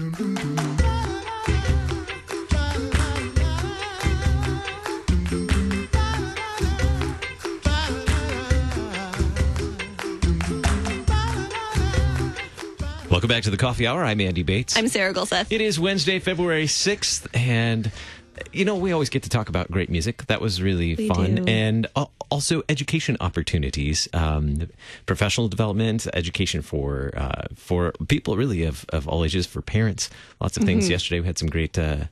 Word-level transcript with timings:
Welcome 0.00 0.16
back 13.28 13.42
to 13.42 13.50
the 13.50 13.58
Coffee 13.58 13.86
Hour. 13.86 14.02
I'm 14.02 14.22
Andy 14.22 14.42
Bates. 14.42 14.74
I'm 14.74 14.88
Sarah 14.88 15.12
Gulseth. 15.12 15.48
It 15.50 15.60
is 15.60 15.78
Wednesday, 15.78 16.18
February 16.18 16.64
6th, 16.64 17.26
and 17.34 17.92
you 18.52 18.64
know, 18.64 18.76
we 18.76 18.92
always 18.92 19.08
get 19.10 19.22
to 19.22 19.28
talk 19.28 19.48
about 19.48 19.70
great 19.70 19.90
music. 19.90 20.26
That 20.26 20.40
was 20.40 20.60
really 20.62 20.94
We 20.96 21.08
fun. 21.08 21.34
do. 21.36 21.44
And 21.46 21.86
uh, 21.96 22.06
also 22.30 22.62
education 22.68 23.16
opportunities, 23.20 24.08
um, 24.12 24.68
professional 25.06 25.48
development, 25.48 26.06
education 26.14 26.62
for 26.62 27.12
uh, 27.16 27.44
for 27.54 27.92
people 28.08 28.36
really 28.36 28.64
of, 28.64 28.84
of 28.90 29.06
all 29.08 29.24
ages, 29.24 29.46
for 29.46 29.62
parents. 29.62 30.10
Lots 30.40 30.56
of 30.56 30.62
Mm-hmm. 30.62 30.66
things. 30.80 30.88
Yesterday, 30.88 31.20
we 31.20 31.26
had 31.26 31.38
some 31.38 31.48
great 31.48 31.78
uh, 31.78 32.04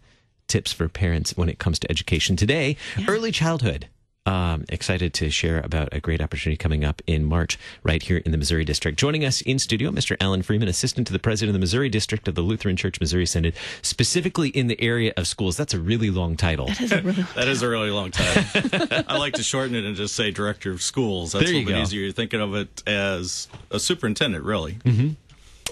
tips 0.46 0.72
for 0.72 0.88
parents 0.88 1.36
when 1.36 1.48
it 1.48 1.58
comes 1.58 1.78
to 1.80 1.90
education. 1.90 2.36
Today, 2.36 2.76
early 3.06 3.32
childhood. 3.32 3.88
Um, 4.28 4.66
excited 4.68 5.14
to 5.14 5.30
share 5.30 5.58
about 5.60 5.88
a 5.92 6.00
great 6.00 6.20
opportunity 6.20 6.58
coming 6.58 6.84
up 6.84 7.00
in 7.06 7.24
March 7.24 7.58
right 7.82 8.02
here 8.02 8.18
in 8.18 8.30
the 8.30 8.36
Missouri 8.36 8.62
District. 8.62 8.98
Joining 8.98 9.24
us 9.24 9.40
in 9.40 9.58
studio, 9.58 9.90
Mr. 9.90 10.18
Alan 10.20 10.42
Freeman, 10.42 10.68
Assistant 10.68 11.06
to 11.06 11.14
the 11.14 11.18
President 11.18 11.48
of 11.48 11.54
the 11.54 11.58
Missouri 11.60 11.88
District 11.88 12.28
of 12.28 12.34
the 12.34 12.42
Lutheran 12.42 12.76
Church 12.76 13.00
Missouri 13.00 13.24
Synod, 13.24 13.54
specifically 13.80 14.50
in 14.50 14.66
the 14.66 14.78
area 14.82 15.14
of 15.16 15.26
schools. 15.26 15.56
That's 15.56 15.72
a 15.72 15.80
really 15.80 16.10
long 16.10 16.36
title. 16.36 16.66
That 16.66 17.48
is 17.48 17.62
a 17.62 17.68
really 17.70 17.88
long 18.00 18.10
title. 18.10 19.04
I 19.08 19.16
like 19.16 19.32
to 19.34 19.42
shorten 19.42 19.74
it 19.74 19.84
and 19.86 19.96
just 19.96 20.14
say 20.14 20.30
director 20.30 20.70
of 20.72 20.82
schools. 20.82 21.32
That's 21.32 21.46
There 21.46 21.54
a 21.54 21.58
you 21.60 21.64
little 21.64 21.72
bit 21.72 21.78
go. 21.78 21.82
easier. 21.84 22.02
You're 22.02 22.12
thinking 22.12 22.42
of 22.42 22.54
it 22.54 22.82
as 22.86 23.48
a 23.70 23.80
superintendent, 23.80 24.44
really. 24.44 24.76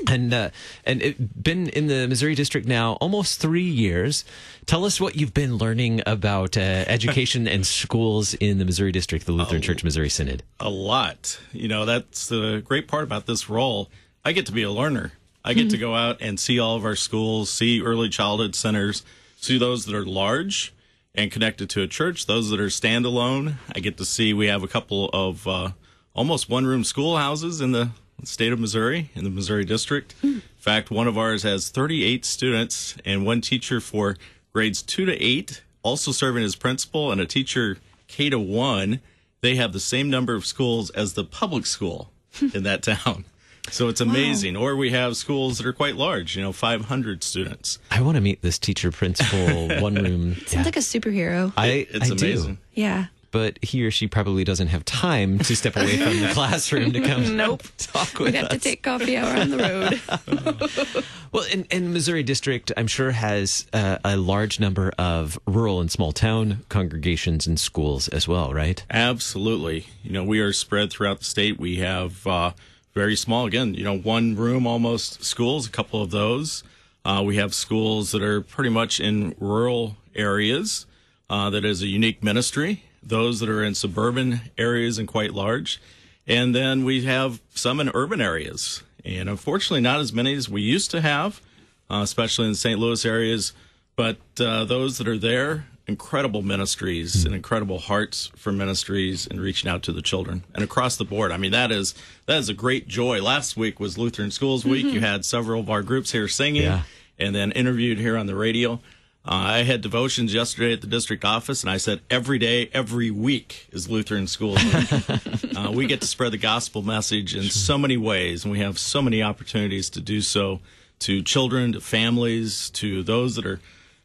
And 0.08 0.32
uh, 0.32 0.50
and 0.84 1.02
it, 1.02 1.42
been 1.42 1.68
in 1.68 1.86
the 1.86 2.06
Missouri 2.06 2.34
District 2.34 2.66
now 2.66 2.94
almost 2.94 3.40
three 3.40 3.62
years. 3.62 4.24
Tell 4.66 4.84
us 4.84 5.00
what 5.00 5.16
you've 5.16 5.34
been 5.34 5.56
learning 5.56 6.02
about 6.06 6.56
uh, 6.56 6.60
education 6.60 7.48
and 7.48 7.66
schools 7.66 8.34
in 8.34 8.58
the 8.58 8.64
Missouri 8.64 8.92
District, 8.92 9.24
the 9.24 9.32
Lutheran 9.32 9.62
Church 9.62 9.82
Missouri 9.82 10.10
Synod. 10.10 10.42
A 10.60 10.68
lot. 10.68 11.40
You 11.52 11.68
know, 11.68 11.84
that's 11.84 12.28
the 12.28 12.62
great 12.64 12.88
part 12.88 13.04
about 13.04 13.26
this 13.26 13.48
role. 13.48 13.90
I 14.24 14.32
get 14.32 14.46
to 14.46 14.52
be 14.52 14.62
a 14.62 14.70
learner. 14.70 15.12
I 15.44 15.54
get 15.54 15.70
to 15.70 15.78
go 15.78 15.94
out 15.94 16.20
and 16.20 16.40
see 16.40 16.58
all 16.58 16.74
of 16.74 16.84
our 16.84 16.96
schools, 16.96 17.50
see 17.50 17.80
early 17.80 18.08
childhood 18.08 18.56
centers, 18.56 19.04
see 19.36 19.58
those 19.58 19.86
that 19.86 19.94
are 19.94 20.04
large 20.04 20.74
and 21.14 21.30
connected 21.30 21.70
to 21.70 21.82
a 21.82 21.86
church, 21.86 22.26
those 22.26 22.50
that 22.50 22.58
are 22.58 22.66
standalone. 22.66 23.54
I 23.72 23.78
get 23.78 23.96
to 23.98 24.04
see 24.04 24.32
we 24.32 24.48
have 24.48 24.64
a 24.64 24.68
couple 24.68 25.08
of 25.12 25.46
uh, 25.46 25.70
almost 26.14 26.48
one 26.48 26.66
room 26.66 26.82
schoolhouses 26.82 27.60
in 27.60 27.70
the 27.70 27.90
state 28.26 28.52
of 28.52 28.58
Missouri, 28.60 29.10
in 29.14 29.24
the 29.24 29.30
Missouri 29.30 29.64
District. 29.64 30.14
Hmm. 30.20 30.26
In 30.26 30.42
fact, 30.58 30.90
one 30.90 31.06
of 31.06 31.16
ours 31.16 31.42
has 31.44 31.68
38 31.68 32.24
students 32.24 32.96
and 33.04 33.24
one 33.24 33.40
teacher 33.40 33.80
for 33.80 34.16
grades 34.52 34.82
two 34.82 35.04
to 35.06 35.12
eight, 35.22 35.62
also 35.82 36.12
serving 36.12 36.42
as 36.42 36.56
principal, 36.56 37.12
and 37.12 37.20
a 37.20 37.26
teacher 37.26 37.78
K 38.08 38.30
to 38.30 38.38
one. 38.38 39.00
They 39.42 39.56
have 39.56 39.72
the 39.72 39.80
same 39.80 40.10
number 40.10 40.34
of 40.34 40.44
schools 40.46 40.90
as 40.90 41.12
the 41.12 41.24
public 41.24 41.66
school 41.66 42.10
hmm. 42.34 42.48
in 42.54 42.62
that 42.64 42.82
town. 43.04 43.24
So 43.70 43.88
it's 43.88 44.00
amazing. 44.00 44.56
Or 44.56 44.76
we 44.76 44.90
have 44.90 45.16
schools 45.16 45.58
that 45.58 45.66
are 45.66 45.72
quite 45.72 45.96
large, 45.96 46.36
you 46.36 46.42
know, 46.42 46.52
500 46.52 47.24
students. 47.24 47.78
I 47.90 48.00
want 48.00 48.14
to 48.14 48.20
meet 48.20 48.40
this 48.42 48.58
teacher 48.58 48.92
principal 48.92 49.68
one 49.80 49.96
room. 49.96 50.36
Sounds 50.46 50.66
like 50.66 50.76
a 50.76 50.80
superhero. 50.80 51.52
I, 51.56 51.86
It's 51.90 52.10
I 52.10 52.14
amazing. 52.14 52.54
do. 52.54 52.60
yeah. 52.74 53.06
But 53.30 53.58
he 53.62 53.84
or 53.84 53.90
she 53.90 54.06
probably 54.06 54.44
doesn't 54.44 54.68
have 54.68 54.84
time 54.84 55.38
to 55.40 55.56
step 55.56 55.76
away 55.76 55.96
from 55.98 56.20
the 56.20 56.28
classroom 56.34 56.92
to 56.92 57.00
come 57.00 57.36
Nope. 57.36 57.62
talk 57.78 58.12
with 58.18 58.32
We'd 58.32 58.34
have 58.34 58.46
us. 58.46 58.52
to 58.52 58.58
take 58.58 58.82
coffee 58.82 59.16
hour 59.16 59.36
on 59.38 59.50
the 59.50 59.58
road. 59.58 61.04
Well, 61.32 61.44
and, 61.52 61.66
and 61.70 61.92
Missouri 61.92 62.22
District, 62.22 62.72
I'm 62.78 62.86
sure, 62.86 63.10
has 63.10 63.66
uh, 63.74 63.98
a 64.04 64.16
large 64.16 64.58
number 64.58 64.92
of 64.96 65.38
rural 65.46 65.80
and 65.82 65.90
small 65.90 66.12
town 66.12 66.64
congregations 66.70 67.46
and 67.46 67.60
schools 67.60 68.08
as 68.08 68.26
well, 68.26 68.54
right? 68.54 68.82
Absolutely. 68.88 69.86
You 70.02 70.12
know, 70.12 70.24
we 70.24 70.40
are 70.40 70.54
spread 70.54 70.90
throughout 70.90 71.18
the 71.18 71.24
state. 71.26 71.58
We 71.58 71.76
have 71.78 72.26
uh, 72.26 72.52
very 72.94 73.16
small, 73.16 73.44
again, 73.44 73.74
you 73.74 73.84
know, 73.84 73.98
one 73.98 74.34
room 74.34 74.66
almost 74.66 75.24
schools, 75.24 75.66
a 75.66 75.70
couple 75.70 76.00
of 76.00 76.10
those. 76.10 76.62
Uh, 77.04 77.22
we 77.26 77.36
have 77.36 77.52
schools 77.52 78.12
that 78.12 78.22
are 78.22 78.40
pretty 78.40 78.70
much 78.70 78.98
in 78.98 79.34
rural 79.38 79.96
areas 80.14 80.86
uh, 81.28 81.50
that 81.50 81.66
is 81.66 81.82
a 81.82 81.86
unique 81.86 82.22
ministry, 82.24 82.84
those 83.06 83.40
that 83.40 83.48
are 83.48 83.62
in 83.62 83.74
suburban 83.74 84.40
areas 84.58 84.98
and 84.98 85.06
quite 85.08 85.32
large. 85.32 85.80
And 86.26 86.54
then 86.54 86.84
we 86.84 87.04
have 87.04 87.40
some 87.54 87.78
in 87.80 87.90
urban 87.94 88.20
areas. 88.20 88.82
And 89.04 89.28
unfortunately, 89.28 89.80
not 89.80 90.00
as 90.00 90.12
many 90.12 90.34
as 90.34 90.48
we 90.48 90.60
used 90.62 90.90
to 90.90 91.00
have, 91.00 91.40
uh, 91.88 92.00
especially 92.02 92.46
in 92.46 92.52
the 92.52 92.56
St. 92.58 92.78
Louis 92.80 93.04
areas. 93.04 93.52
But 93.94 94.16
uh, 94.40 94.64
those 94.64 94.98
that 94.98 95.06
are 95.06 95.16
there, 95.16 95.66
incredible 95.86 96.42
ministries 96.42 97.24
and 97.24 97.32
incredible 97.32 97.78
hearts 97.78 98.32
for 98.36 98.50
ministries 98.50 99.26
and 99.28 99.40
reaching 99.40 99.70
out 99.70 99.84
to 99.84 99.92
the 99.92 100.02
children 100.02 100.42
and 100.52 100.64
across 100.64 100.96
the 100.96 101.04
board. 101.04 101.30
I 101.30 101.36
mean, 101.36 101.52
that 101.52 101.70
is 101.70 101.94
that 102.26 102.38
is 102.38 102.48
a 102.48 102.54
great 102.54 102.88
joy. 102.88 103.22
Last 103.22 103.56
week 103.56 103.78
was 103.78 103.96
Lutheran 103.96 104.32
Schools 104.32 104.64
Week. 104.64 104.84
You 104.84 105.00
had 105.00 105.24
several 105.24 105.60
of 105.60 105.70
our 105.70 105.82
groups 105.82 106.10
here 106.10 106.26
singing 106.26 106.62
Yeah. 106.64 106.82
and 107.20 107.32
then 107.36 107.52
interviewed 107.52 107.98
here 107.98 108.16
on 108.16 108.26
the 108.26 108.34
radio. 108.34 108.80
I 109.28 109.64
had 109.64 109.80
devotions 109.80 110.32
yesterday 110.32 110.72
at 110.72 110.82
the 110.82 110.86
district 110.86 111.24
office, 111.24 111.62
and 111.62 111.70
I 111.70 111.78
said 111.78 112.00
every 112.08 112.38
day, 112.38 112.70
every 112.72 113.10
week 113.10 113.66
is 113.72 113.90
Lutheran 113.90 114.28
School 114.28 114.56
uh, 115.56 115.72
we 115.72 115.86
get 115.86 116.00
to 116.02 116.06
spread 116.06 116.32
the 116.32 116.38
gospel 116.38 116.82
message 116.82 117.34
in 117.34 117.44
so 117.44 117.76
many 117.76 117.96
ways, 117.96 118.44
and 118.44 118.52
we 118.52 118.60
have 118.60 118.78
so 118.78 119.02
many 119.02 119.22
opportunities 119.22 119.90
to 119.90 120.00
do 120.00 120.20
so 120.20 120.60
to 121.00 121.22
children, 121.22 121.72
to 121.72 121.80
families, 121.80 122.70
to 122.70 123.02
those 123.02 123.34
that 123.34 123.44
are 123.44 123.60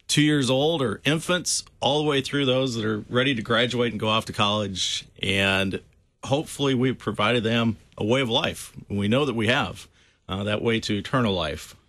two 0.08 0.24
years 0.24 0.50
old 0.50 0.82
or 0.82 1.02
infants, 1.06 1.64
all 1.80 2.02
the 2.02 2.10
way 2.10 2.22
through 2.22 2.46
those 2.46 2.76
that 2.76 2.84
are 2.84 3.04
ready 3.08 3.36
to 3.36 3.44
graduate 3.44 3.92
and 3.92 4.00
go 4.00 4.10
off 4.10 4.26
to 4.26 4.34
college. 4.34 5.06
And 5.22 5.82
hopefully, 6.24 6.74
we've 6.74 6.98
provided 6.98 7.44
them 7.44 7.78
a 7.96 8.04
way 8.04 8.22
of 8.22 8.30
life. 8.30 8.74
We 8.90 9.08
know 9.08 9.26
that 9.26 9.36
we 9.36 9.48
have 9.48 9.88
uh, 10.28 10.44
that 10.46 10.64
way 10.64 10.80
to 10.80 10.98
eternal 10.98 11.34
life. 11.34 11.76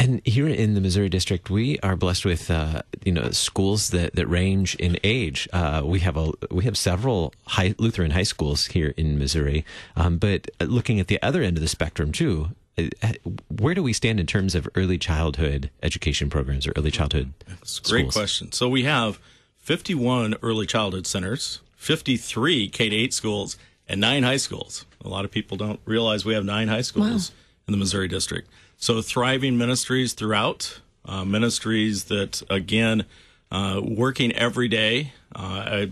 And 0.00 0.22
here 0.24 0.48
in 0.48 0.72
the 0.72 0.80
Missouri 0.80 1.10
District, 1.10 1.50
we 1.50 1.78
are 1.80 1.94
blessed 1.94 2.24
with 2.24 2.50
uh, 2.50 2.80
you 3.04 3.12
know 3.12 3.30
schools 3.32 3.90
that, 3.90 4.14
that 4.14 4.26
range 4.26 4.74
in 4.76 4.98
age. 5.04 5.46
Uh, 5.52 5.82
we 5.84 6.00
have 6.00 6.16
a 6.16 6.32
we 6.50 6.64
have 6.64 6.78
several 6.78 7.34
high, 7.46 7.74
Lutheran 7.76 8.12
high 8.12 8.22
schools 8.22 8.66
here 8.68 8.94
in 8.96 9.18
Missouri, 9.18 9.62
um, 9.96 10.16
but 10.16 10.48
looking 10.58 10.98
at 11.00 11.08
the 11.08 11.20
other 11.22 11.42
end 11.42 11.58
of 11.58 11.60
the 11.60 11.68
spectrum 11.68 12.12
too, 12.12 12.48
uh, 12.78 13.12
where 13.48 13.74
do 13.74 13.82
we 13.82 13.92
stand 13.92 14.18
in 14.18 14.26
terms 14.26 14.54
of 14.54 14.66
early 14.74 14.96
childhood 14.96 15.68
education 15.82 16.30
programs 16.30 16.66
or 16.66 16.72
early 16.76 16.90
childhood? 16.90 17.34
It's 17.60 17.78
a 17.78 17.82
great 17.82 18.00
schools? 18.04 18.14
question. 18.14 18.52
So 18.52 18.70
we 18.70 18.84
have 18.84 19.18
51 19.58 20.36
early 20.42 20.64
childhood 20.64 21.06
centers, 21.06 21.60
53 21.76 22.70
K 22.70 22.86
8 22.86 23.12
schools, 23.12 23.58
and 23.86 24.00
nine 24.00 24.22
high 24.22 24.38
schools. 24.38 24.86
A 25.04 25.08
lot 25.08 25.26
of 25.26 25.30
people 25.30 25.58
don't 25.58 25.80
realize 25.84 26.24
we 26.24 26.32
have 26.32 26.44
nine 26.46 26.68
high 26.68 26.80
schools 26.80 27.32
in 27.68 27.72
the 27.72 27.78
Missouri 27.78 28.08
District. 28.08 28.48
So 28.80 29.02
thriving 29.02 29.58
ministries 29.58 30.14
throughout, 30.14 30.80
uh, 31.04 31.26
ministries 31.26 32.04
that, 32.04 32.42
again, 32.48 33.04
uh, 33.52 33.82
working 33.84 34.32
every 34.32 34.68
day. 34.68 35.12
Uh, 35.36 35.38
I 35.42 35.90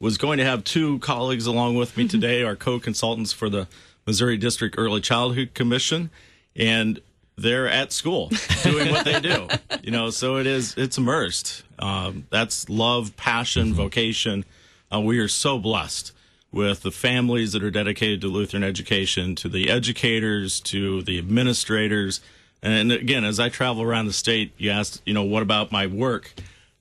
was 0.00 0.18
going 0.18 0.38
to 0.38 0.44
have 0.44 0.64
two 0.64 0.98
colleagues 0.98 1.46
along 1.46 1.76
with 1.76 1.96
me 1.96 2.08
today, 2.08 2.42
our 2.42 2.56
co 2.56 2.80
consultants 2.80 3.32
for 3.32 3.48
the 3.48 3.68
Missouri 4.04 4.36
District 4.36 4.74
Early 4.76 5.00
Childhood 5.00 5.54
Commission. 5.54 6.10
And 6.56 7.00
they're 7.36 7.68
at 7.68 7.92
school 7.92 8.32
doing 8.64 8.90
what 8.90 9.04
they 9.04 9.20
do, 9.20 9.46
you 9.84 9.92
know. 9.92 10.10
So 10.10 10.36
it 10.36 10.46
is 10.48 10.74
it's 10.76 10.98
immersed. 10.98 11.62
Um, 11.78 12.26
that's 12.30 12.68
love, 12.68 13.16
passion, 13.16 13.74
vocation. 13.74 14.44
Uh, 14.92 15.00
we 15.00 15.20
are 15.20 15.28
so 15.28 15.60
blessed 15.60 16.12
with 16.54 16.82
the 16.82 16.90
families 16.90 17.52
that 17.52 17.62
are 17.62 17.70
dedicated 17.70 18.20
to 18.22 18.28
Lutheran 18.28 18.62
education, 18.62 19.34
to 19.36 19.48
the 19.48 19.68
educators, 19.68 20.60
to 20.60 21.02
the 21.02 21.18
administrators, 21.18 22.20
and 22.64 22.90
again, 22.90 23.24
as 23.24 23.38
I 23.38 23.50
travel 23.50 23.82
around 23.82 24.06
the 24.06 24.14
state, 24.14 24.52
you 24.56 24.70
asked, 24.70 25.02
you 25.04 25.12
know, 25.12 25.22
what 25.22 25.42
about 25.42 25.70
my 25.70 25.86
work? 25.86 26.32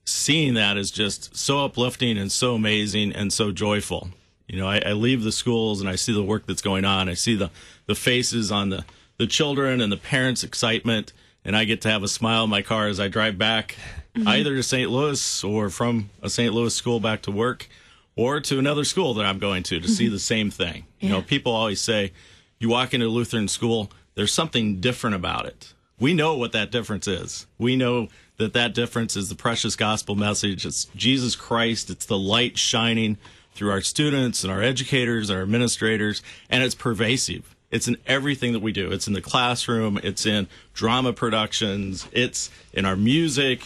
Seeing 0.05 0.53
that 0.53 0.77
is 0.77 0.91
just 0.91 1.35
so 1.35 1.65
uplifting 1.65 2.17
and 2.17 2.31
so 2.31 2.55
amazing 2.55 3.11
and 3.11 3.33
so 3.33 3.51
joyful. 3.51 4.09
You 4.47 4.59
know, 4.59 4.67
I, 4.67 4.81
I 4.85 4.93
leave 4.93 5.23
the 5.23 5.31
schools 5.31 5.81
and 5.81 5.89
I 5.89 5.95
see 5.95 6.13
the 6.13 6.23
work 6.23 6.45
that's 6.45 6.61
going 6.61 6.85
on. 6.85 7.09
I 7.09 7.15
see 7.15 7.35
the 7.35 7.51
the 7.85 7.95
faces 7.95 8.49
on 8.49 8.69
the 8.69 8.85
the 9.17 9.27
children 9.27 9.81
and 9.81 9.91
the 9.91 9.97
parents' 9.97 10.43
excitement, 10.43 11.11
and 11.43 11.55
I 11.55 11.65
get 11.65 11.81
to 11.81 11.89
have 11.89 12.01
a 12.01 12.07
smile 12.07 12.45
in 12.45 12.49
my 12.49 12.61
car 12.61 12.87
as 12.87 12.99
I 12.99 13.09
drive 13.09 13.37
back, 13.37 13.75
mm-hmm. 14.15 14.27
either 14.27 14.55
to 14.55 14.63
St. 14.63 14.89
Louis 14.89 15.43
or 15.43 15.69
from 15.69 16.09
a 16.21 16.29
St. 16.29 16.53
Louis 16.53 16.73
school 16.73 17.01
back 17.01 17.23
to 17.23 17.31
work, 17.31 17.67
or 18.15 18.39
to 18.39 18.59
another 18.59 18.83
school 18.83 19.13
that 19.15 19.25
I'm 19.25 19.39
going 19.39 19.63
to 19.63 19.79
to 19.79 19.87
see 19.87 20.05
mm-hmm. 20.05 20.13
the 20.13 20.19
same 20.19 20.51
thing. 20.51 20.85
You 20.99 21.09
know, 21.09 21.21
people 21.21 21.51
always 21.51 21.81
say, 21.81 22.11
you 22.59 22.69
walk 22.69 22.93
into 22.93 23.07
a 23.07 23.09
Lutheran 23.09 23.47
school, 23.47 23.91
there's 24.15 24.31
something 24.31 24.79
different 24.79 25.15
about 25.15 25.45
it. 25.45 25.73
We 25.99 26.13
know 26.13 26.35
what 26.35 26.51
that 26.51 26.71
difference 26.71 27.07
is. 27.07 27.47
We 27.57 27.75
know 27.75 28.09
that 28.37 28.53
that 28.53 28.73
difference 28.73 29.15
is 29.15 29.29
the 29.29 29.35
precious 29.35 29.75
gospel 29.75 30.15
message. 30.15 30.65
It's 30.65 30.85
Jesus 30.95 31.35
Christ. 31.35 31.89
It's 31.89 32.05
the 32.05 32.17
light 32.17 32.57
shining 32.57 33.17
through 33.53 33.71
our 33.71 33.81
students 33.81 34.43
and 34.43 34.51
our 34.51 34.61
educators, 34.61 35.29
our 35.29 35.41
administrators, 35.41 36.21
and 36.49 36.63
it's 36.63 36.75
pervasive. 36.75 37.55
It's 37.69 37.87
in 37.87 37.97
everything 38.05 38.53
that 38.53 38.61
we 38.61 38.71
do. 38.71 38.91
It's 38.91 39.07
in 39.07 39.13
the 39.13 39.21
classroom. 39.21 39.99
It's 40.03 40.25
in 40.25 40.47
drama 40.73 41.13
productions. 41.13 42.07
It's 42.11 42.51
in 42.71 42.85
our 42.85 42.95
music. 42.95 43.61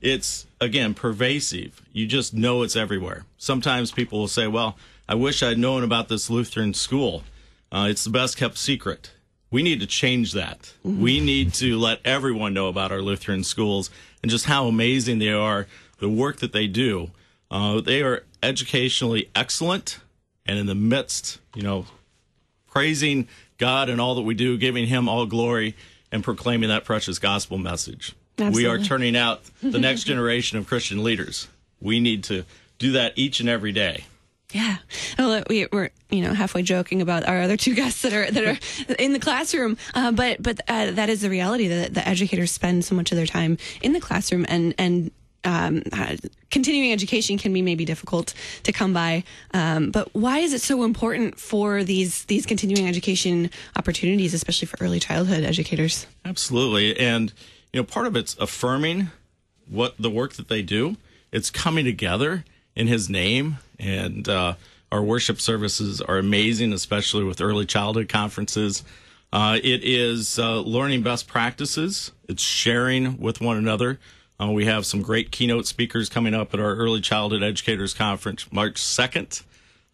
It's 0.00 0.46
again 0.60 0.94
pervasive. 0.94 1.82
You 1.92 2.06
just 2.06 2.32
know 2.32 2.62
it's 2.62 2.76
everywhere. 2.76 3.24
Sometimes 3.38 3.92
people 3.92 4.18
will 4.18 4.28
say, 4.28 4.46
"Well, 4.46 4.76
I 5.08 5.14
wish 5.14 5.42
I'd 5.42 5.58
known 5.58 5.82
about 5.82 6.08
this 6.08 6.30
Lutheran 6.30 6.74
school. 6.74 7.24
Uh, 7.70 7.86
it's 7.90 8.04
the 8.04 8.10
best 8.10 8.36
kept 8.36 8.58
secret." 8.58 9.12
We 9.50 9.62
need 9.64 9.80
to 9.80 9.86
change 9.86 10.32
that. 10.32 10.72
We 10.84 11.18
need 11.20 11.52
to 11.54 11.76
let 11.76 11.98
everyone 12.04 12.54
know 12.54 12.68
about 12.68 12.92
our 12.92 13.02
Lutheran 13.02 13.42
schools 13.42 13.90
and 14.22 14.30
just 14.30 14.44
how 14.44 14.68
amazing 14.68 15.18
they 15.18 15.32
are, 15.32 15.66
the 15.98 16.08
work 16.08 16.36
that 16.36 16.52
they 16.52 16.68
do. 16.68 17.10
Uh, 17.50 17.80
they 17.80 18.00
are 18.00 18.22
educationally 18.44 19.28
excellent, 19.34 19.98
and 20.46 20.56
in 20.56 20.66
the 20.66 20.74
midst, 20.76 21.40
you 21.54 21.62
know, 21.62 21.86
praising 22.68 23.26
God 23.58 23.88
and 23.88 24.00
all 24.00 24.14
that 24.14 24.22
we 24.22 24.34
do, 24.34 24.56
giving 24.56 24.86
Him 24.86 25.08
all 25.08 25.26
glory, 25.26 25.74
and 26.12 26.22
proclaiming 26.22 26.68
that 26.68 26.84
precious 26.84 27.18
gospel 27.18 27.58
message. 27.58 28.14
We 28.40 28.66
are 28.66 28.78
turning 28.78 29.16
out 29.16 29.42
the 29.62 29.78
next 29.80 30.04
generation 30.04 30.58
of 30.58 30.66
Christian 30.66 31.04
leaders. 31.04 31.48
We 31.80 32.00
need 32.00 32.24
to 32.24 32.44
do 32.78 32.92
that 32.92 33.12
each 33.16 33.40
and 33.40 33.48
every 33.48 33.72
day. 33.72 34.04
Yeah. 34.52 34.78
Well, 35.18 35.44
we, 35.48 35.66
we're 35.70 35.90
you 36.10 36.22
know 36.22 36.34
halfway 36.34 36.62
joking 36.62 37.00
about 37.02 37.26
our 37.28 37.42
other 37.42 37.56
two 37.56 37.74
guests 37.80 38.02
that 38.02 38.12
are 38.12 38.30
that 38.30 38.44
are 38.44 38.94
in 38.98 39.12
the 39.12 39.20
classroom, 39.20 39.76
uh, 39.94 40.12
but 40.12 40.42
but 40.42 40.60
uh, 40.68 40.90
that 40.92 41.08
is 41.08 41.20
the 41.20 41.30
reality 41.30 41.68
that 41.68 41.94
the 41.94 42.06
educators 42.06 42.50
spend 42.50 42.84
so 42.84 42.94
much 42.94 43.12
of 43.12 43.16
their 43.16 43.26
time 43.26 43.58
in 43.82 43.92
the 43.92 44.00
classroom 44.00 44.46
and 44.48 44.74
and. 44.78 45.10
Um, 45.42 45.84
uh, 45.90 46.16
continuing 46.50 46.92
education 46.92 47.38
can 47.38 47.54
be 47.54 47.62
maybe 47.62 47.86
difficult 47.86 48.34
to 48.64 48.72
come 48.72 48.92
by, 48.92 49.24
um, 49.54 49.90
but 49.90 50.14
why 50.14 50.40
is 50.40 50.52
it 50.52 50.60
so 50.60 50.82
important 50.82 51.40
for 51.40 51.82
these 51.82 52.26
these 52.26 52.44
continuing 52.44 52.86
education 52.86 53.48
opportunities, 53.74 54.34
especially 54.34 54.66
for 54.66 54.76
early 54.84 55.00
childhood 55.00 55.42
educators? 55.42 56.06
Absolutely. 56.26 56.94
And, 57.00 57.32
you 57.72 57.80
know, 57.80 57.84
part 57.84 58.06
of 58.06 58.16
it's 58.16 58.36
affirming 58.38 59.10
what 59.68 59.96
the 59.98 60.10
work 60.10 60.34
that 60.34 60.48
they 60.48 60.62
do. 60.62 60.96
It's 61.32 61.50
coming 61.50 61.84
together 61.84 62.44
in 62.74 62.86
his 62.86 63.08
name. 63.08 63.58
And 63.78 64.28
uh, 64.28 64.54
our 64.90 65.02
worship 65.02 65.40
services 65.40 66.00
are 66.00 66.18
amazing, 66.18 66.72
especially 66.72 67.24
with 67.24 67.40
early 67.40 67.66
childhood 67.66 68.08
conferences. 68.08 68.82
Uh, 69.32 69.58
it 69.62 69.84
is 69.84 70.38
uh, 70.38 70.60
learning 70.60 71.02
best 71.02 71.28
practices, 71.28 72.10
it's 72.28 72.42
sharing 72.42 73.16
with 73.18 73.40
one 73.40 73.56
another. 73.56 74.00
Uh, 74.40 74.50
we 74.50 74.64
have 74.64 74.84
some 74.84 75.02
great 75.02 75.30
keynote 75.30 75.66
speakers 75.66 76.08
coming 76.08 76.34
up 76.34 76.52
at 76.54 76.58
our 76.58 76.74
Early 76.74 77.00
Childhood 77.00 77.42
Educators 77.42 77.92
Conference 77.92 78.50
March 78.50 78.76
2nd. 78.76 79.44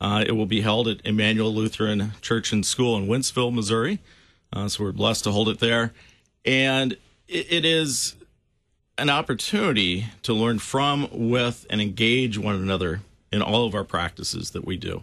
Uh, 0.00 0.24
it 0.26 0.32
will 0.32 0.46
be 0.46 0.60
held 0.60 0.86
at 0.86 1.04
Immanuel 1.04 1.52
Lutheran 1.52 2.12
Church 2.22 2.52
and 2.52 2.64
School 2.64 2.96
in 2.96 3.08
Wentzville, 3.08 3.52
Missouri. 3.52 3.98
Uh, 4.52 4.68
so 4.68 4.84
we're 4.84 4.92
blessed 4.92 5.24
to 5.24 5.32
hold 5.32 5.48
it 5.48 5.58
there. 5.58 5.92
And 6.44 6.96
it, 7.28 7.46
it 7.50 7.64
is 7.64 8.14
an 8.98 9.10
opportunity 9.10 10.06
to 10.22 10.32
learn 10.32 10.58
from, 10.58 11.08
with, 11.12 11.66
and 11.68 11.80
engage 11.80 12.38
one 12.38 12.54
another 12.54 13.00
in 13.32 13.42
all 13.42 13.66
of 13.66 13.74
our 13.74 13.84
practices 13.84 14.50
that 14.50 14.64
we 14.64 14.76
do. 14.76 15.02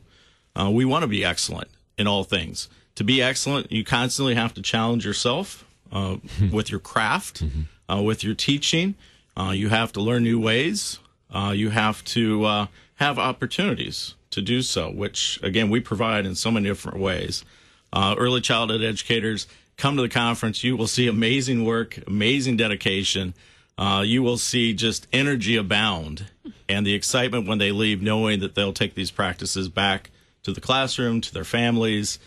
Uh, 0.55 0.69
we 0.71 0.85
want 0.85 1.03
to 1.03 1.07
be 1.07 1.23
excellent 1.23 1.69
in 1.97 2.07
all 2.07 2.23
things. 2.23 2.69
To 2.95 3.03
be 3.03 3.21
excellent, 3.21 3.71
you 3.71 3.83
constantly 3.83 4.35
have 4.35 4.53
to 4.55 4.61
challenge 4.61 5.05
yourself 5.05 5.65
uh, 5.91 6.17
with 6.51 6.69
your 6.69 6.79
craft, 6.79 7.43
uh, 7.89 8.01
with 8.01 8.23
your 8.23 8.35
teaching. 8.35 8.95
Uh, 9.37 9.51
you 9.55 9.69
have 9.69 9.91
to 9.93 10.01
learn 10.01 10.23
new 10.23 10.39
ways. 10.39 10.99
Uh, 11.33 11.53
you 11.55 11.71
have 11.71 12.03
to 12.05 12.45
uh, 12.45 12.67
have 12.95 13.17
opportunities 13.17 14.15
to 14.29 14.41
do 14.41 14.61
so, 14.61 14.91
which, 14.91 15.39
again, 15.43 15.69
we 15.69 15.79
provide 15.79 16.25
in 16.25 16.35
so 16.35 16.51
many 16.51 16.67
different 16.67 16.99
ways. 16.99 17.43
Uh, 17.91 18.15
early 18.17 18.41
childhood 18.41 18.81
educators, 18.81 19.47
come 19.77 19.95
to 19.95 20.01
the 20.01 20.09
conference. 20.09 20.63
You 20.63 20.77
will 20.77 20.87
see 20.87 21.07
amazing 21.07 21.65
work, 21.65 21.99
amazing 22.07 22.57
dedication. 22.57 23.33
Uh, 23.77 24.03
you 24.05 24.21
will 24.21 24.37
see 24.37 24.73
just 24.73 25.07
energy 25.11 25.55
abound 25.55 26.27
and 26.69 26.85
the 26.85 26.93
excitement 26.93 27.47
when 27.47 27.57
they 27.57 27.71
leave, 27.71 28.01
knowing 28.01 28.39
that 28.39 28.55
they'll 28.55 28.73
take 28.73 28.95
these 28.95 29.11
practices 29.11 29.69
back 29.69 30.11
to 30.43 30.51
the 30.51 30.61
classroom, 30.61 31.21
to 31.21 31.33
their 31.33 31.43
families. 31.43 32.19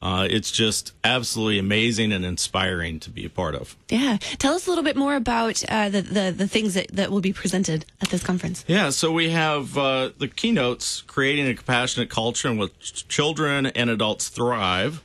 Uh, 0.00 0.28
it's 0.30 0.50
just 0.50 0.92
absolutely 1.02 1.58
amazing 1.58 2.12
and 2.12 2.26
inspiring 2.26 3.00
to 3.00 3.08
be 3.08 3.24
a 3.24 3.30
part 3.30 3.54
of. 3.54 3.74
Yeah, 3.88 4.18
tell 4.38 4.52
us 4.52 4.66
a 4.66 4.70
little 4.70 4.84
bit 4.84 4.96
more 4.96 5.16
about 5.16 5.64
uh, 5.70 5.88
the, 5.88 6.02
the 6.02 6.34
the 6.36 6.46
things 6.46 6.74
that, 6.74 6.88
that 6.88 7.10
will 7.10 7.22
be 7.22 7.32
presented 7.32 7.86
at 8.02 8.10
this 8.10 8.22
conference. 8.22 8.66
Yeah, 8.68 8.90
so 8.90 9.10
we 9.12 9.30
have 9.30 9.78
uh, 9.78 10.10
the 10.18 10.28
keynotes 10.28 11.00
creating 11.00 11.48
a 11.48 11.54
compassionate 11.54 12.10
culture 12.10 12.48
in 12.48 12.58
which 12.58 13.08
children 13.08 13.64
and 13.66 13.88
adults 13.88 14.28
thrive. 14.28 15.02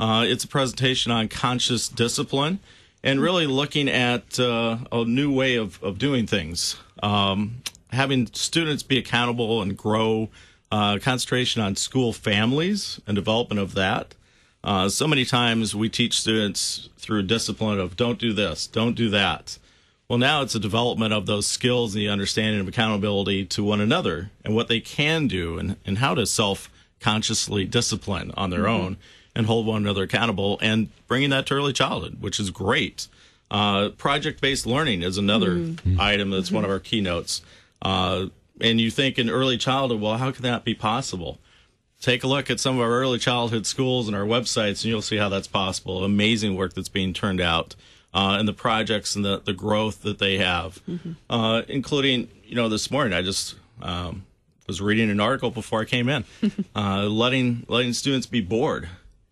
Uh, 0.00 0.24
it's 0.26 0.44
a 0.44 0.48
presentation 0.48 1.12
on 1.12 1.28
conscious 1.28 1.86
discipline 1.86 2.58
and 3.04 3.20
really 3.20 3.46
looking 3.46 3.86
at 3.86 4.40
uh, 4.40 4.78
a 4.90 5.04
new 5.04 5.30
way 5.30 5.56
of, 5.56 5.80
of 5.82 5.98
doing 5.98 6.26
things. 6.26 6.76
Um, 7.02 7.56
having 7.90 8.26
students 8.28 8.82
be 8.82 8.96
accountable 8.96 9.60
and 9.60 9.76
grow, 9.76 10.30
uh, 10.72 10.98
concentration 11.02 11.60
on 11.60 11.76
school 11.76 12.14
families 12.14 12.98
and 13.06 13.14
development 13.14 13.60
of 13.60 13.74
that. 13.74 14.14
Uh, 14.64 14.88
so 14.88 15.06
many 15.06 15.26
times 15.26 15.74
we 15.74 15.90
teach 15.90 16.18
students 16.18 16.88
through 16.96 17.24
discipline 17.24 17.78
of 17.78 17.94
don't 17.94 18.18
do 18.18 18.32
this, 18.32 18.66
don't 18.66 18.94
do 18.94 19.10
that. 19.10 19.58
Well, 20.08 20.18
now 20.18 20.40
it's 20.40 20.54
a 20.54 20.60
development 20.60 21.12
of 21.12 21.26
those 21.26 21.46
skills 21.46 21.94
and 21.94 22.00
the 22.00 22.08
understanding 22.08 22.62
of 22.62 22.68
accountability 22.68 23.44
to 23.44 23.62
one 23.62 23.82
another 23.82 24.30
and 24.46 24.56
what 24.56 24.68
they 24.68 24.80
can 24.80 25.28
do 25.28 25.58
and, 25.58 25.76
and 25.84 25.98
how 25.98 26.14
to 26.14 26.24
self 26.24 26.70
consciously 27.00 27.66
discipline 27.66 28.30
on 28.34 28.48
their 28.48 28.66
own 28.66 28.96
and 29.34 29.46
hold 29.46 29.66
one 29.66 29.82
another 29.82 30.04
accountable 30.04 30.58
and 30.60 30.88
bringing 31.06 31.30
that 31.30 31.46
to 31.46 31.54
early 31.54 31.72
childhood, 31.72 32.18
which 32.20 32.40
is 32.40 32.50
great. 32.50 33.08
Uh, 33.50 33.90
Project 33.90 34.40
based 34.40 34.66
learning 34.66 35.02
is 35.02 35.18
another 35.18 35.74
item 35.98 36.30
that's 36.30 36.50
one 36.52 36.64
of 36.64 36.70
our 36.70 36.78
keynotes. 36.78 37.42
Uh, 37.82 38.26
and 38.60 38.80
you 38.80 38.90
think 38.90 39.18
in 39.18 39.30
early 39.30 39.56
childhood, 39.56 40.00
well, 40.00 40.18
how 40.18 40.30
can 40.30 40.42
that 40.42 40.64
be 40.64 40.74
possible? 40.74 41.38
Take 42.00 42.24
a 42.24 42.26
look 42.26 42.50
at 42.50 42.60
some 42.60 42.76
of 42.76 42.82
our 42.82 42.90
early 42.90 43.18
childhood 43.18 43.66
schools 43.66 44.06
and 44.06 44.16
our 44.16 44.24
websites, 44.24 44.82
and 44.82 44.84
you'll 44.84 45.02
see 45.02 45.16
how 45.16 45.28
that's 45.28 45.48
possible. 45.48 46.04
Amazing 46.04 46.56
work 46.56 46.74
that's 46.74 46.88
being 46.88 47.12
turned 47.12 47.40
out, 47.40 47.74
uh, 48.14 48.36
and 48.38 48.48
the 48.48 48.52
projects 48.52 49.16
and 49.16 49.24
the, 49.24 49.40
the 49.40 49.52
growth 49.52 50.02
that 50.02 50.18
they 50.18 50.38
have, 50.38 50.80
uh, 51.28 51.62
including, 51.68 52.28
you 52.44 52.54
know, 52.54 52.68
this 52.68 52.90
morning 52.90 53.12
I 53.12 53.22
just 53.22 53.54
um, 53.82 54.24
was 54.66 54.80
reading 54.80 55.10
an 55.10 55.20
article 55.20 55.50
before 55.50 55.80
I 55.82 55.84
came 55.84 56.08
in, 56.08 56.24
uh, 56.74 57.02
letting 57.04 57.64
letting 57.68 57.92
students 57.92 58.26
be 58.26 58.40
bored, 58.40 58.88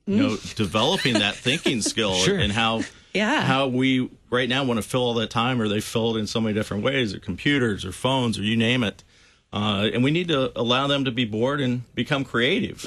you 0.09 0.17
know, 0.17 0.37
developing 0.57 1.15
that 1.15 1.35
thinking 1.37 1.83
skill 1.83 2.15
Sure. 2.15 2.39
and 2.39 2.53
how 2.53 2.83
Yeah. 3.15 3.43
how 3.43 3.69
we 3.69 4.09
right 4.31 4.49
now 4.49 4.65
want 4.65 4.79
to 4.79 4.89
fill 4.89 5.03
all 5.03 5.15
that 5.15 5.31
time, 5.31 5.61
or 5.61 5.69
they 5.69 5.81
fill 5.81 6.17
it 6.17 6.21
in 6.21 6.27
so 6.27 6.41
many 6.41 6.55
different 6.55 6.83
ways, 6.83 7.15
or 7.15 7.19
computers, 7.19 7.85
or 7.85 7.93
phones, 7.93 8.39
or 8.39 8.43
you 8.43 8.57
name 8.57 8.83
it. 8.85 9.05
Uh, 9.53 9.89
and 9.95 10.05
we 10.05 10.11
need 10.11 10.29
to 10.29 10.53
allow 10.61 10.87
them 10.87 11.07
to 11.07 11.11
be 11.11 11.25
bored 11.25 11.59
and 11.61 11.83
become 11.95 12.23
creative. 12.25 12.85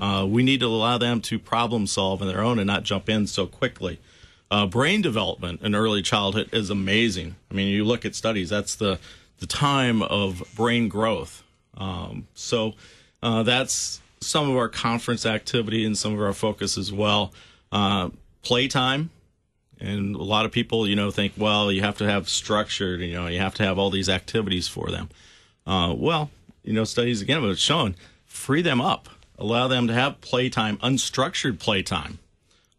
Uh, 0.00 0.24
we 0.26 0.42
need 0.42 0.60
to 0.60 0.66
allow 0.66 0.96
them 0.96 1.20
to 1.20 1.38
problem 1.38 1.86
solve 1.86 2.22
on 2.22 2.28
their 2.28 2.40
own 2.42 2.58
and 2.58 2.66
not 2.66 2.82
jump 2.82 3.10
in 3.10 3.26
so 3.26 3.46
quickly. 3.46 3.98
Uh, 4.50 4.66
brain 4.66 5.02
development 5.02 5.60
in 5.60 5.74
early 5.74 6.00
childhood 6.00 6.48
is 6.52 6.70
amazing. 6.70 7.36
I 7.50 7.54
mean, 7.54 7.68
you 7.68 7.84
look 7.84 8.06
at 8.06 8.14
studies; 8.14 8.48
that's 8.48 8.74
the 8.74 8.98
the 9.40 9.46
time 9.46 10.00
of 10.02 10.42
brain 10.56 10.88
growth. 10.88 11.42
Um, 11.76 12.26
so 12.34 12.72
uh, 13.22 13.42
that's 13.42 14.00
some 14.20 14.50
of 14.50 14.56
our 14.56 14.68
conference 14.68 15.26
activity 15.26 15.84
and 15.84 15.96
some 15.96 16.14
of 16.14 16.20
our 16.20 16.32
focus 16.32 16.76
as 16.78 16.92
well. 16.92 17.32
Uh, 17.70 18.10
playtime, 18.42 19.10
and 19.80 20.14
a 20.16 20.22
lot 20.22 20.44
of 20.44 20.52
people, 20.52 20.88
you 20.88 20.96
know, 20.96 21.10
think, 21.10 21.34
well, 21.36 21.70
you 21.70 21.82
have 21.82 21.98
to 21.98 22.04
have 22.04 22.28
structured, 22.28 23.00
you 23.00 23.14
know, 23.14 23.26
you 23.26 23.38
have 23.38 23.54
to 23.54 23.64
have 23.64 23.78
all 23.78 23.90
these 23.90 24.08
activities 24.08 24.66
for 24.68 24.90
them. 24.90 25.08
Uh, 25.66 25.94
well, 25.96 26.30
you 26.64 26.72
know, 26.72 26.84
studies 26.84 27.20
again 27.22 27.42
have 27.42 27.58
shown 27.58 27.94
free 28.26 28.62
them 28.62 28.80
up, 28.80 29.08
allow 29.38 29.68
them 29.68 29.86
to 29.86 29.94
have 29.94 30.20
playtime, 30.20 30.78
unstructured 30.78 31.58
playtime, 31.58 32.18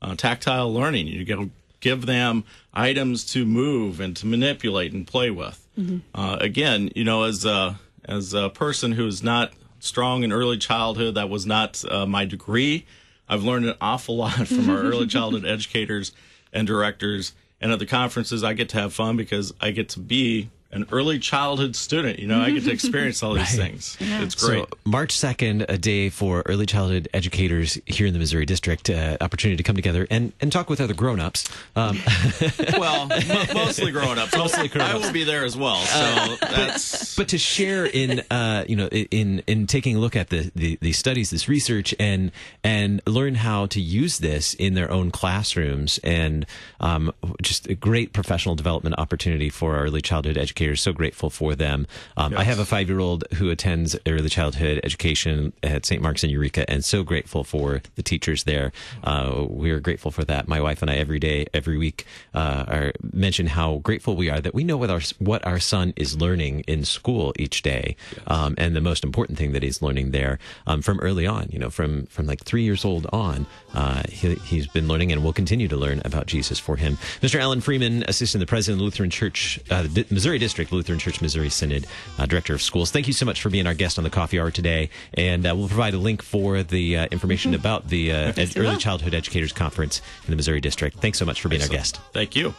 uh, 0.01 0.15
tactile 0.15 0.73
learning. 0.73 1.07
You 1.07 1.23
go 1.23 1.49
give 1.79 2.05
them 2.05 2.43
items 2.73 3.23
to 3.33 3.45
move 3.45 3.99
and 3.99 4.15
to 4.17 4.25
manipulate 4.25 4.91
and 4.91 5.07
play 5.07 5.29
with. 5.29 5.65
Uh, 6.13 6.37
again, 6.41 6.89
you 6.95 7.03
know, 7.03 7.23
as 7.23 7.45
a, 7.45 7.79
as 8.05 8.33
a 8.33 8.49
person 8.49 8.91
who 8.93 9.07
is 9.07 9.23
not 9.23 9.53
strong 9.79 10.23
in 10.23 10.31
early 10.31 10.57
childhood, 10.57 11.15
that 11.15 11.29
was 11.29 11.45
not 11.45 11.83
uh, 11.89 12.05
my 12.05 12.25
degree. 12.25 12.85
I've 13.27 13.43
learned 13.43 13.65
an 13.65 13.75
awful 13.79 14.17
lot 14.17 14.47
from 14.47 14.69
our 14.69 14.79
early 14.79 15.07
childhood 15.07 15.45
educators 15.47 16.11
and 16.51 16.67
directors. 16.67 17.33
And 17.61 17.71
at 17.71 17.79
the 17.79 17.85
conferences, 17.85 18.43
I 18.43 18.53
get 18.53 18.69
to 18.69 18.77
have 18.79 18.93
fun 18.93 19.17
because 19.17 19.53
I 19.59 19.71
get 19.71 19.89
to 19.89 19.99
be 19.99 20.49
an 20.71 20.85
early 20.91 21.17
childhood 21.17 21.75
student. 21.75 22.19
You 22.19 22.27
know, 22.27 22.39
I 22.39 22.51
get 22.51 22.63
to 22.65 22.71
experience 22.79 23.23
all 23.23 23.33
these 23.33 23.55
things. 23.55 23.97
It's 23.99 24.35
great. 24.35 24.65
So 24.69 24.77
March 24.85 25.15
2nd, 25.15 25.65
a 25.67 25.77
day 25.77 26.09
for 26.09 26.43
early 26.45 26.65
childhood 26.65 27.07
educators 27.13 27.79
here 27.85 28.05
in 28.05 28.13
the 28.13 28.19
Missouri 28.19 28.45
District, 28.45 28.89
uh, 28.89 29.17
opportunity 29.19 29.57
to 29.57 29.63
come 29.63 29.75
together 29.75 30.05
and, 30.11 30.31
and 30.41 30.51
talk 30.51 30.69
with 30.69 30.79
other 30.79 30.93
grown-ups. 30.93 31.49
Um, 31.75 31.99
well, 32.77 33.07
mo- 33.07 33.45
mostly 33.53 33.91
grown 33.91 34.19
ups. 34.19 34.29
Mostly 34.39 34.67
grown 34.69 34.85
ups. 34.85 34.93
I 34.93 34.97
will 35.07 35.13
be 35.13 35.23
there 35.23 35.43
as 35.43 35.57
well. 35.57 35.75
So 35.77 36.35
that's. 36.39 37.15
but 37.15 37.27
to 37.29 37.37
share 37.37 37.85
in 37.85 38.21
uh, 38.31 38.63
you 38.67 38.75
know 38.75 38.87
in 38.87 39.39
in 39.47 39.67
taking 39.67 39.97
a 39.97 39.99
look 39.99 40.15
at 40.15 40.29
the, 40.29 40.51
the 40.55 40.77
the 40.81 40.93
studies 40.93 41.29
this 41.29 41.49
research 41.49 41.93
and 41.99 42.31
and 42.63 43.01
learn 43.05 43.35
how 43.35 43.65
to 43.67 43.81
use 43.81 44.19
this 44.19 44.53
in 44.53 44.75
their 44.75 44.89
own 44.91 45.11
classrooms 45.11 45.99
and 46.03 46.45
um, 46.79 47.11
just 47.41 47.67
a 47.67 47.75
great 47.75 48.13
professional 48.13 48.55
development 48.55 48.95
opportunity 48.97 49.49
for 49.49 49.75
our 49.75 49.83
early 49.83 50.01
childhood 50.01 50.37
educators 50.37 50.58
so 50.75 50.93
grateful 50.93 51.29
for 51.29 51.55
them 51.55 51.87
um, 52.17 52.35
I 52.37 52.43
have 52.43 52.59
a 52.59 52.65
five 52.65 52.89
year 52.89 52.99
old 52.99 53.23
who 53.35 53.49
attends 53.49 53.95
early 54.07 54.29
childhood 54.29 54.79
education 54.83 55.53
at 55.63 55.85
St. 55.85 56.01
Mark's 56.01 56.23
in 56.23 56.29
Eureka 56.29 56.69
and 56.69 56.83
so 56.83 57.03
grateful 57.03 57.43
for 57.43 57.81
the 57.95 58.03
teachers 58.03 58.43
there 58.43 58.71
uh, 59.03 59.45
we're 59.47 59.79
grateful 59.79 60.11
for 60.11 60.23
that 60.25 60.47
my 60.47 60.61
wife 60.61 60.81
and 60.81 60.89
I 60.89 60.95
every 60.95 61.19
day 61.19 61.45
every 61.53 61.77
week 61.77 62.05
uh, 62.33 62.65
are 62.67 62.93
mention 63.13 63.47
how 63.47 63.77
grateful 63.77 64.15
we 64.15 64.29
are 64.29 64.41
that 64.41 64.53
we 64.53 64.63
know 64.63 64.77
what 64.77 64.89
our 64.89 65.01
what 65.19 65.45
our 65.45 65.59
son 65.59 65.93
is 65.95 66.17
learning 66.19 66.61
in 66.61 66.83
school 66.83 67.33
each 67.37 67.61
day, 67.61 67.95
um, 68.27 68.55
and 68.57 68.75
the 68.75 68.81
most 68.81 69.03
important 69.03 69.37
thing 69.37 69.51
that 69.51 69.63
he's 69.63 69.81
learning 69.81 70.11
there 70.11 70.39
um, 70.67 70.81
from 70.81 70.99
early 70.99 71.25
on. 71.27 71.47
You 71.51 71.59
know, 71.59 71.69
from 71.69 72.05
from 72.07 72.25
like 72.25 72.43
three 72.43 72.63
years 72.63 72.83
old 72.83 73.07
on, 73.11 73.45
uh, 73.73 74.03
he, 74.09 74.35
he's 74.35 74.67
been 74.67 74.87
learning 74.87 75.11
and 75.11 75.23
will 75.23 75.33
continue 75.33 75.67
to 75.67 75.77
learn 75.77 76.01
about 76.05 76.27
Jesus 76.27 76.59
for 76.59 76.75
him. 76.75 76.97
Mr. 77.21 77.39
Alan 77.39 77.61
Freeman, 77.61 78.03
assistant 78.07 78.39
to 78.41 78.45
the 78.45 78.49
president 78.49 78.75
of 78.75 78.79
the 78.79 78.85
Lutheran 78.85 79.09
Church, 79.09 79.59
uh, 79.69 79.87
Missouri 80.09 80.37
District 80.39 80.48
Lutheran 80.71 80.99
Church 80.99 81.21
Missouri 81.21 81.49
Synod, 81.49 81.85
uh, 82.17 82.25
director 82.25 82.53
of 82.53 82.61
schools. 82.61 82.91
Thank 82.91 83.07
you 83.07 83.13
so 83.13 83.25
much 83.25 83.41
for 83.41 83.49
being 83.49 83.67
our 83.67 83.73
guest 83.73 83.97
on 83.97 84.03
the 84.03 84.09
Coffee 84.09 84.39
Hour 84.39 84.51
today, 84.51 84.89
and 85.13 85.45
uh, 85.45 85.55
we'll 85.55 85.67
provide 85.67 85.93
a 85.93 85.97
link 85.97 86.21
for 86.21 86.63
the 86.63 86.97
uh, 86.97 87.07
information 87.11 87.53
about 87.53 87.87
the 87.89 88.11
uh, 88.11 88.33
ed- 88.37 88.57
Early. 88.57 88.77
Childhood 88.77 89.13
Educators 89.13 89.53
Conference 89.53 90.01
in 90.25 90.31
the 90.31 90.35
Missouri 90.35 90.61
District. 90.61 90.97
Thanks 90.99 91.17
so 91.19 91.25
much 91.25 91.41
for 91.41 91.49
being 91.49 91.61
our 91.61 91.67
guest. 91.67 91.99
Thank 92.13 92.35
you. 92.35 92.53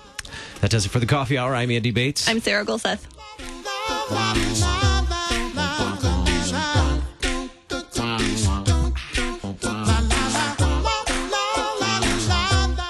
That 0.60 0.70
does 0.70 0.86
it 0.86 0.90
for 0.90 1.00
the 1.00 1.06
coffee 1.06 1.38
hour. 1.38 1.54
I'm 1.54 1.70
Andy 1.70 1.90
Bates. 1.90 2.28
I'm 2.28 2.40
Sarah 2.40 2.64
Gulseth. 2.64 3.06